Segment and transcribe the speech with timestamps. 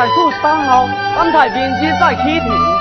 [0.00, 0.12] 在此
[0.42, 2.79] 等候，等待明天再启程。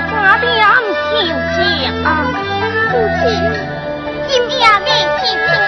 [0.00, 0.74] 大梁
[1.10, 2.08] 修建啊。
[2.90, 3.22] 不知
[4.28, 4.86] 金家的
[5.20, 5.63] 亲戚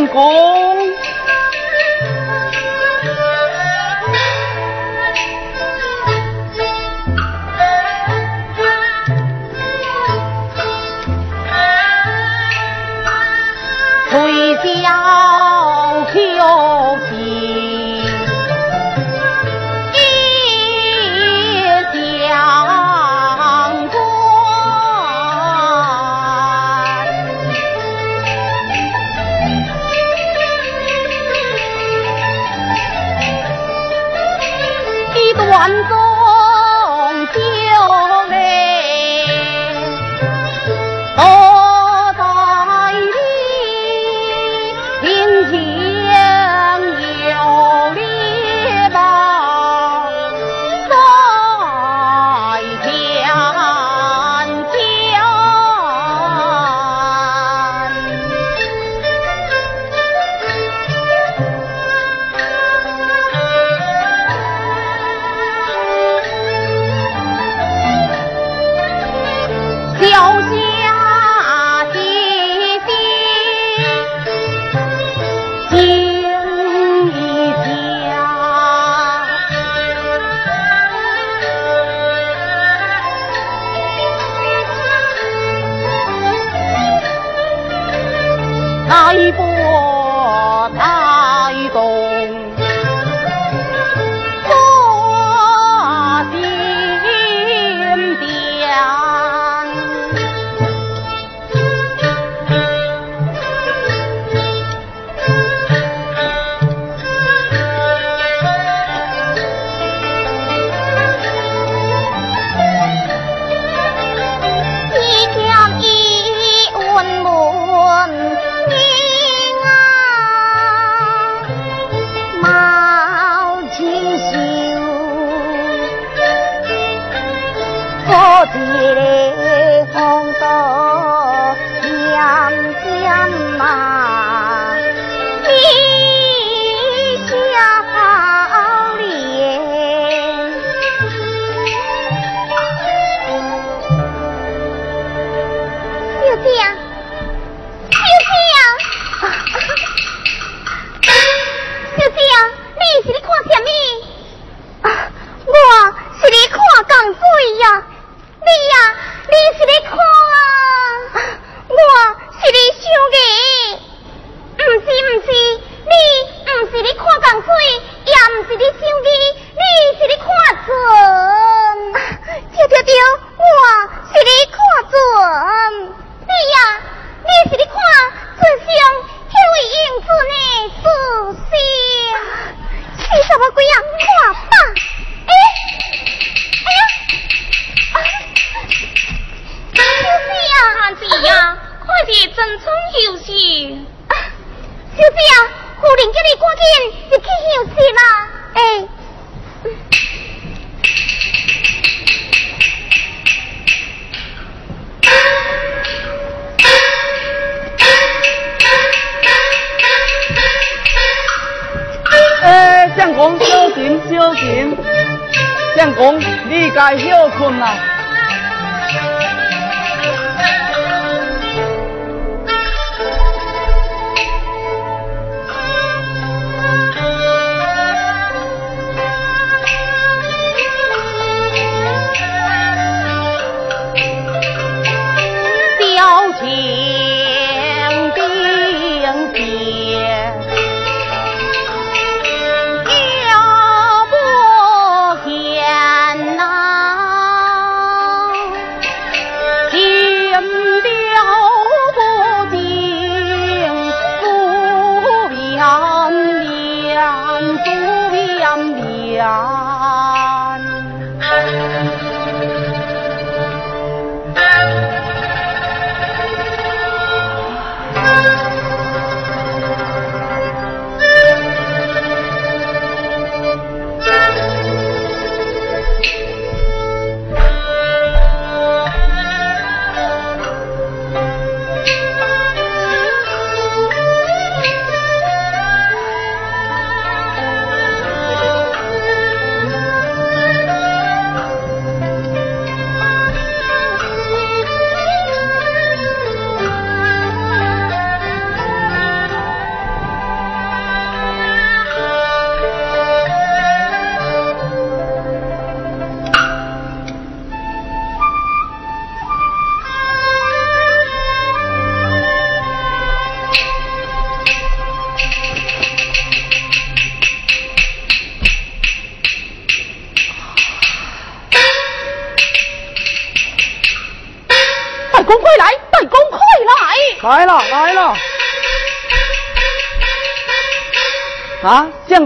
[0.00, 0.59] 成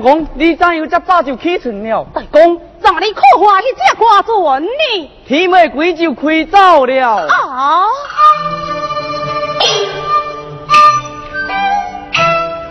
[0.05, 2.07] 公，你怎样这早就起床了？
[2.13, 5.11] 大公，怎你可话去这挂船呢？
[5.27, 7.27] 天未归就开走了。
[7.27, 7.87] 啊！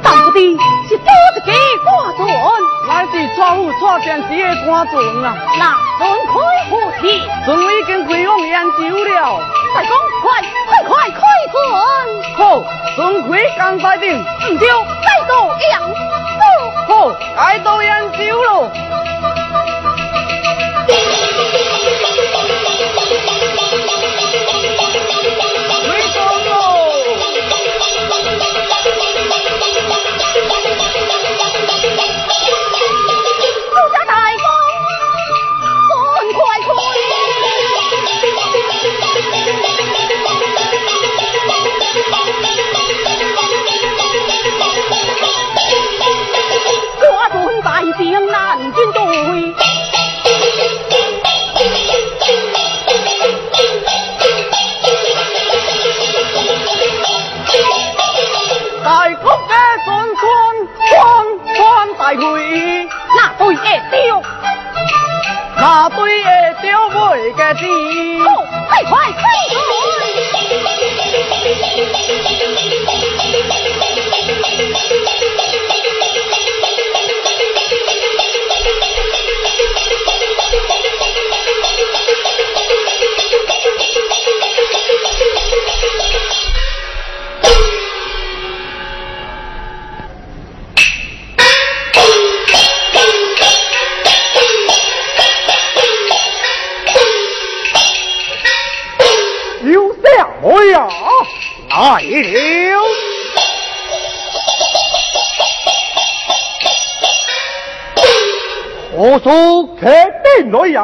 [0.04, 1.50] 当不的是多一个
[1.84, 2.22] 挂船，
[2.88, 4.94] 乃是错夫错将时的挂船
[5.24, 5.34] 啊！
[5.58, 5.64] 那
[5.98, 6.34] 船开
[6.70, 7.20] 何去？
[7.46, 9.42] 船已经开往扬州了。
[9.74, 9.92] 大公，
[10.22, 11.18] 快快快开
[11.52, 11.58] 船！
[12.38, 12.62] 好，
[12.96, 14.68] 船开刚在定，唔丢，
[15.02, 15.34] 再度
[15.72, 15.82] 扬
[16.44, 16.72] 州。
[16.88, 18.70] 好，来到扬州喽。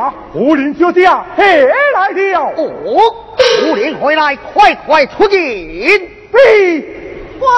[0.09, 0.13] 店来呀？
[0.33, 2.53] 夫人小姐何来了？
[2.55, 2.71] 哦，
[3.61, 6.01] 胡林回来，快快出营。
[6.31, 6.85] 嘿，
[7.39, 7.49] 王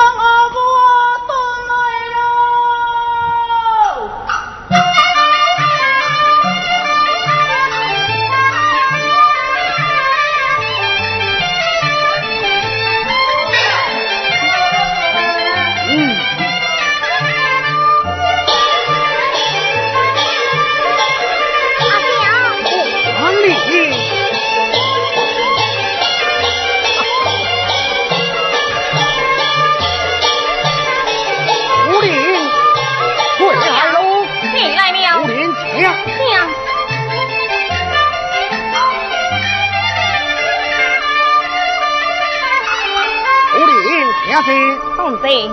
[45.32, 45.50] 人。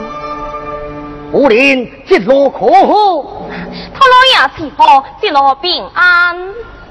[1.30, 3.48] 夫人吉路可否？
[3.94, 6.36] 他老爷是否吉路平安？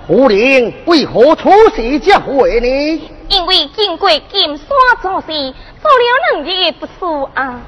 [0.07, 3.01] 夫人为何出事这会呢？
[3.27, 4.67] 因为经过金山
[5.01, 7.59] 做事，做了两日不舒啊。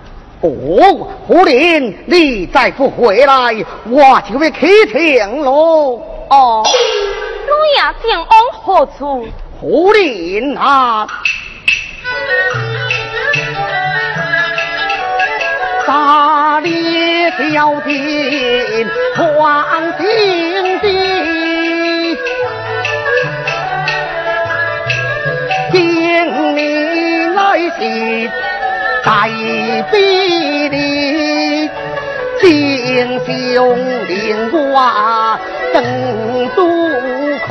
[0.42, 6.02] 哦，夫人，你再不回来，我就会开庭喽。
[6.30, 9.28] 哦，老爷将往何处？
[9.60, 11.06] 夫人啊，
[15.90, 16.70] 大理
[17.52, 19.66] 小天换
[19.98, 20.06] 新
[20.82, 20.86] 地，
[25.72, 28.30] 今年来是
[29.04, 29.26] 大
[29.92, 31.68] 比例，
[32.40, 33.20] 金
[33.56, 33.58] 兄
[34.08, 35.40] 令我
[35.74, 35.84] 等
[36.56, 36.62] 都
[37.48, 37.50] 可。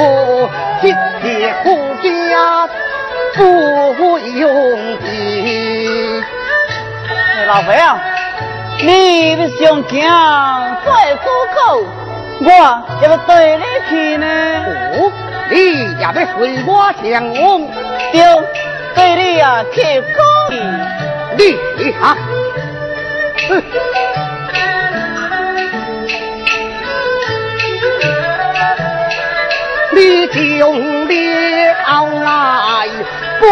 [0.81, 1.27] 今天
[1.64, 1.66] 夫
[2.01, 2.68] 家
[3.35, 4.48] 不用
[5.01, 6.22] 的，
[7.48, 7.98] 老肥啊，
[8.81, 11.85] 你不想听再出口，
[12.41, 12.49] 我
[13.03, 14.27] 要不对你去呢？
[14.95, 14.97] 哦，
[15.51, 16.71] 你也要随我
[17.03, 17.61] 前往，
[18.12, 18.17] 对，
[18.95, 20.23] 对你啊，去可
[20.55, 20.57] 以。
[21.37, 22.17] 你啊，
[29.93, 30.33] 你就
[30.73, 32.27] 了来
[33.41, 33.45] 不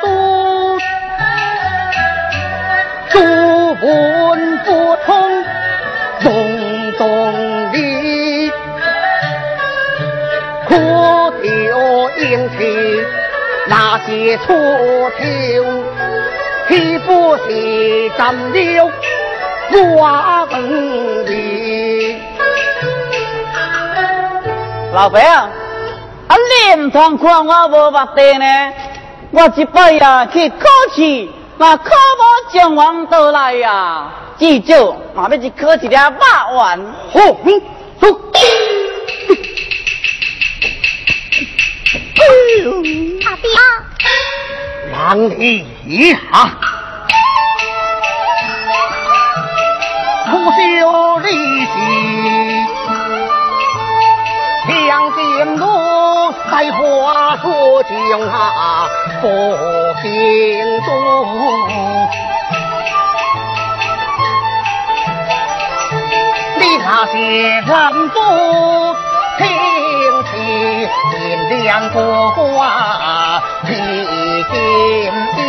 [0.00, 0.04] 读
[3.10, 3.14] 书，
[3.82, 5.44] 书本不通，
[6.20, 7.02] 重重
[7.72, 8.52] 的，
[10.68, 10.76] 可
[11.42, 11.50] 调
[12.20, 13.04] 应起
[13.66, 14.54] 那些错
[15.18, 15.24] 头，
[16.68, 18.90] 岂不是占了
[19.72, 20.54] 我本
[21.26, 21.32] 的？
[24.94, 25.50] 老肥啊，
[26.28, 28.72] 啊你唔通看我无目地呢？
[29.32, 36.00] 我一摆呀去考试，那可无将王倒来呀，至少嘛要去考一粒肉
[36.56, 36.80] 丸。
[37.12, 37.62] 好，嗯，
[38.00, 38.06] 走。
[43.24, 43.60] 阿弟啊，
[44.92, 46.18] 让你一下，
[50.30, 51.26] 不修利
[51.64, 51.74] 息，
[54.88, 55.66] 向前路
[56.52, 57.96] 在花说情
[58.28, 58.86] 啊，
[59.22, 59.26] 不
[60.02, 60.90] 心中。
[66.58, 68.18] 你那些人不
[69.38, 69.42] 听
[70.30, 70.30] 其
[71.10, 71.16] 天
[71.64, 71.96] 亮不
[72.32, 73.72] 挂披
[74.52, 74.54] 荆
[75.34, 75.40] 棘，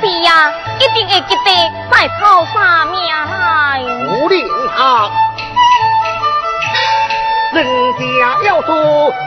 [0.00, 0.30] 是呀，
[0.78, 1.50] 一定会记得
[1.90, 3.82] 再跑啥命来。
[4.06, 4.46] 无令
[4.78, 5.10] 啊！
[7.56, 8.74] 人家要做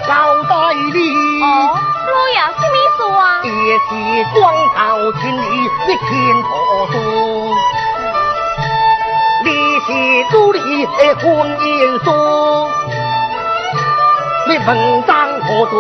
[0.08, 0.14] 交
[0.44, 0.54] 代
[0.94, 1.46] 你，哦，
[2.06, 3.42] 老爷什么说啊？
[3.44, 3.90] 也是
[4.40, 4.40] 光
[4.76, 4.78] 头
[5.14, 5.44] 金里
[5.88, 6.08] 一天
[6.44, 6.48] 可
[6.92, 6.94] 数。
[9.46, 9.48] 你
[9.80, 9.88] 是
[10.32, 11.68] 主里的婚姻
[12.04, 12.08] 书，
[14.48, 15.12] 你文章
[15.42, 15.76] 何罪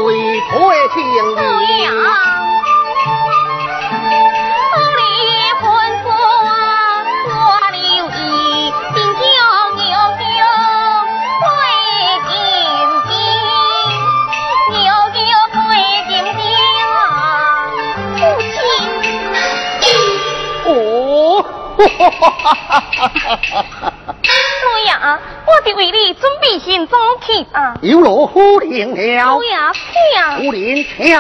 [0.49, 0.53] 可
[0.95, 0.97] 听
[1.35, 1.85] 老爷
[24.65, 27.75] 老爷啊，我得为你准备行装去啊。
[27.81, 30.45] 有劳夫人了老，爷，请。
[30.45, 31.15] 夫人请。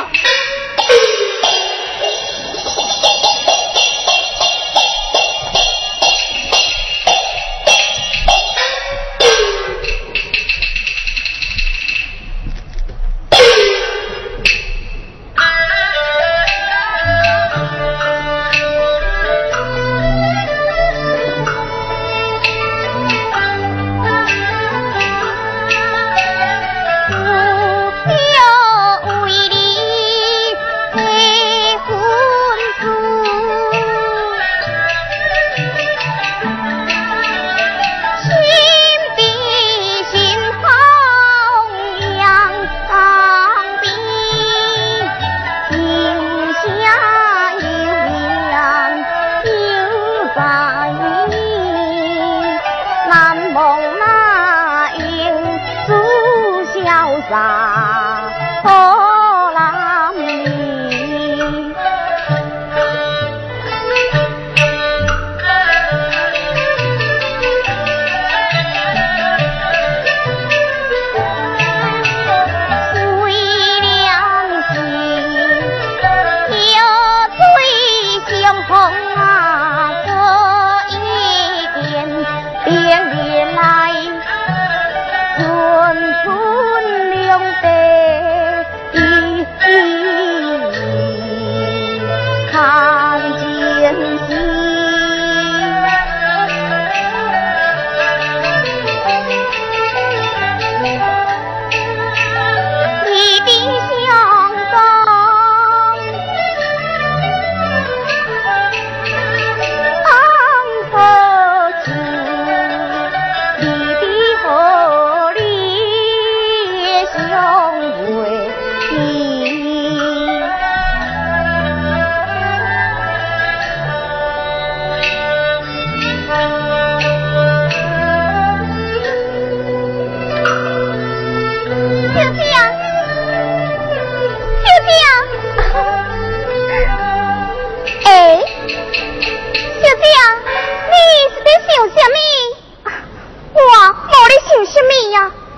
[145.09, 145.48] 没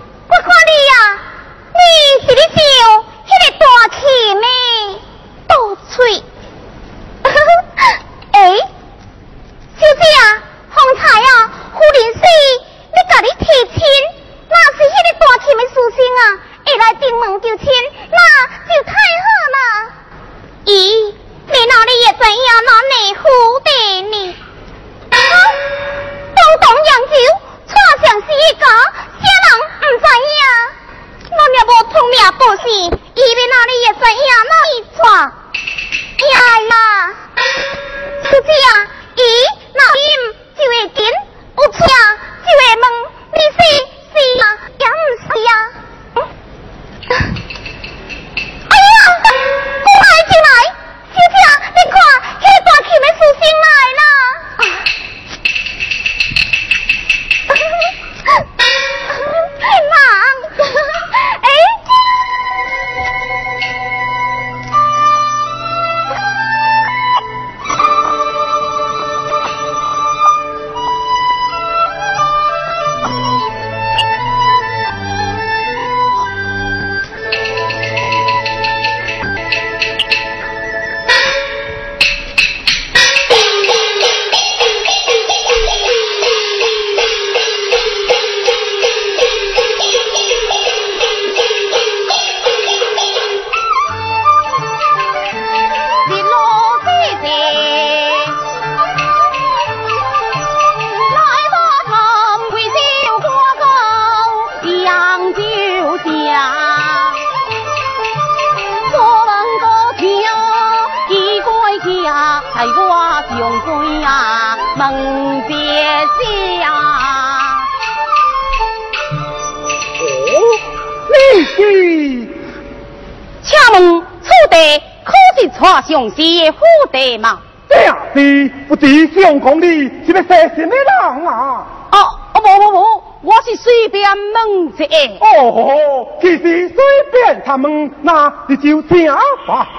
[124.52, 126.60] 问此地可是蔡相师的府
[126.92, 127.40] 邸吗？
[127.70, 127.76] 这
[128.14, 131.66] 是不知相公你是要写什么人啊？
[131.92, 131.98] 哦
[132.34, 132.78] 哦，不不不，
[133.22, 134.84] 我是随便问者。
[135.22, 136.78] 哦，其实随
[137.12, 139.08] 便他们，那你就听
[139.48, 139.70] 吧。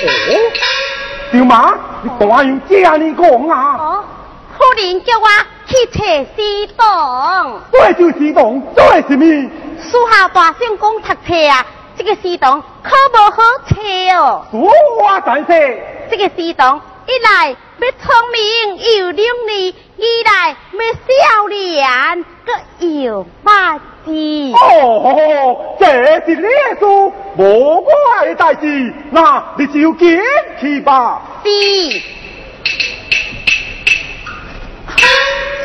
[0.00, 0.34] 哦，
[1.32, 3.76] 舅妈，你答应这样讲啊？
[3.78, 4.04] 哦，
[4.56, 5.26] 夫人叫我
[5.66, 6.00] 去找
[6.36, 7.60] 西东。
[7.70, 9.50] 对就西东，做什么？
[9.90, 11.64] 属下大圣公读册啊，
[11.96, 14.46] 这个师堂可无好找哦。
[14.50, 14.70] 说
[15.00, 24.12] 话在说，这个师堂一来要聪明又伶俐，二来要少年，个又八字。
[24.52, 25.86] 哦，这
[26.26, 30.20] 是烈书，无我的代志，那你就进
[30.60, 31.22] 去吧。
[31.42, 31.50] 是。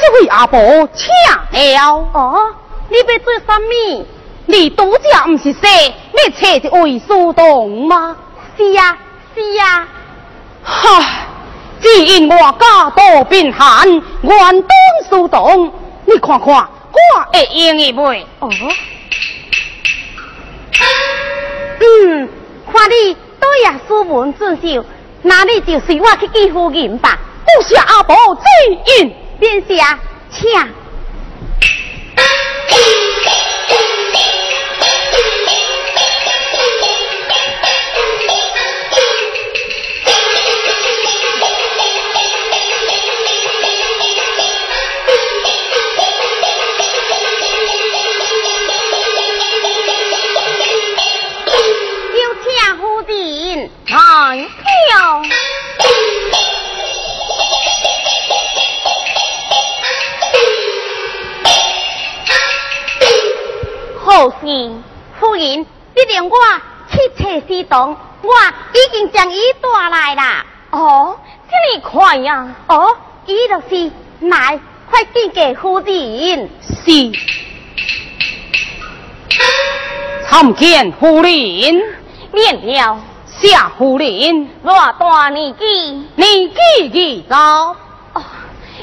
[0.02, 0.60] 这位阿婆
[0.94, 2.10] 请了。
[2.14, 2.56] 哦，
[2.90, 4.06] 你要做什么？
[4.54, 8.16] 你拄则唔是说要找一位苏东吗？
[8.56, 8.96] 是呀、
[9.34, 9.88] 是呀、
[10.64, 11.26] 唉，
[11.82, 13.90] 只因我家道贫寒，
[14.22, 14.70] 愿当
[15.10, 15.74] 苏东。
[16.06, 17.00] 你看看，我
[17.34, 18.24] 会用意袂？
[18.38, 18.50] 哦。
[21.80, 22.30] 嗯，
[22.72, 24.86] 看你都也书文俊秀，
[25.24, 27.18] 那你就随我去见夫人吧。
[27.44, 29.16] 不下阿婆只因。
[29.40, 30.48] 便是啊，请。
[54.94, 55.24] 了。
[64.06, 64.46] 好事，
[65.20, 66.38] 夫人，你令我
[66.92, 68.30] 去找西东，我
[68.74, 70.46] 已经将伊带来啦。
[70.72, 71.18] 哦，
[71.50, 76.50] 这么快呀、哦，伊就是来，快递给夫人。
[76.62, 77.12] 是。
[80.28, 81.82] 参见夫人，
[82.32, 83.00] 免了，
[83.44, 84.08] 夏夫人，
[84.64, 87.76] 偌大年纪，年纪几高？
[88.14, 88.22] 哦，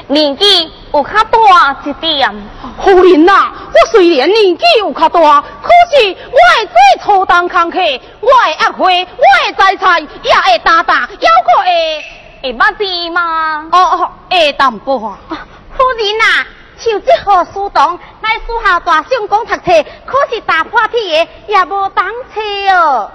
[0.09, 2.49] 年纪有较大一点。
[2.85, 7.79] 夫人呐、我虽然年纪有较大，可是我会做粗重工课，
[8.21, 12.05] 我会压花，我会摘菜，也会打打，还阁会
[12.43, 13.67] 会捌字吗？
[13.73, 15.19] 哦哦会淡薄啊。
[15.31, 16.47] 夫人呐、
[16.77, 23.11] 像这号书童来书校大圣讲读册，可是打破铁的，也无当册哦。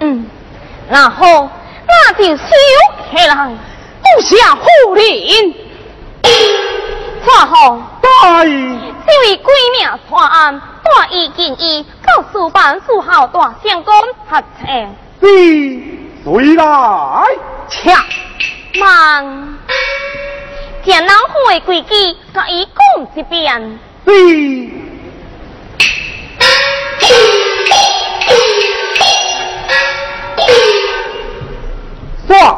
[0.00, 0.26] 嗯，
[0.90, 1.48] 然后
[1.86, 2.44] 那就收
[3.10, 3.50] 起来。
[4.14, 5.04] 不下夫人，
[7.24, 8.50] 错好，大意，
[9.06, 13.94] 这位鬼命传案，大意建议到书办书校大圣讲
[14.28, 14.66] 读册。
[15.20, 15.26] 是
[16.24, 16.64] 谁来？
[17.68, 17.94] 请
[18.80, 19.58] 忙，
[20.84, 23.78] 将老虎的规矩甲伊讲一遍。
[24.04, 24.81] 是。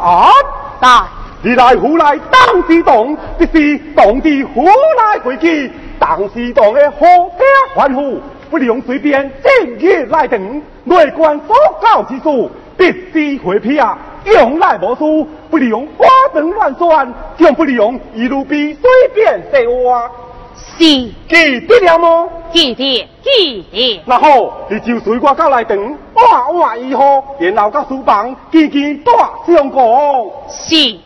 [0.04, 0.30] 啥？
[0.80, 1.04] 来，
[1.42, 5.72] 你来胡来当西洞，这是当地胡来规矩。
[5.98, 6.98] 当西洞的好
[7.38, 13.96] 家欢呼，不能随便正月来等，内关所教之事，必须回避啊！
[14.26, 20.10] 用来无书，不能花灯乱转，更不能一路比随便说话。
[20.78, 20.84] 是。
[21.28, 22.28] 记得了吗？
[22.52, 24.02] 记得，记得。
[24.06, 29.12] 那好你就随我到内堂换换衣服，然后到书房记记大
[29.46, 30.32] 相公。
[30.48, 30.98] 是。